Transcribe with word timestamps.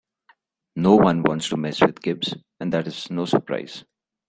No 0.77 0.95
one 0.95 1.21
wants 1.21 1.47
to 1.49 1.57
mess 1.57 1.79
with 1.79 2.01
Gibbs, 2.01 2.33
and 2.59 2.73
that 2.73 2.87
is 2.87 3.11
no 3.11 3.25
surprise. 3.25 3.85